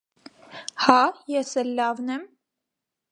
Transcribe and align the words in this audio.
-Հաա՞, 0.85 1.11
ե՞ս 1.41 1.53
էլ 1.63 1.69
լավն 1.81 2.13
եմ: 2.17 2.25